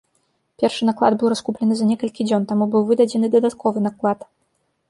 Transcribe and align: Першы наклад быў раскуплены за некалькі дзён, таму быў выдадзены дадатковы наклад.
Першы 0.63 0.87
наклад 0.89 1.17
быў 1.23 1.29
раскуплены 1.33 1.77
за 1.81 1.85
некалькі 1.91 2.27
дзён, 2.31 2.47
таму 2.53 2.63
быў 2.77 2.89
выдадзены 2.93 3.27
дадатковы 3.37 3.79
наклад. 3.91 4.19